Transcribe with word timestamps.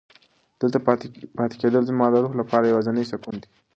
دلته 0.61 0.77
پاتې 1.41 1.55
کېدل 1.61 1.83
زما 1.89 2.05
د 2.11 2.15
روح 2.23 2.33
لپاره 2.41 2.65
یوازینی 2.71 3.05
سکون 3.11 3.35
دی. 3.41 3.47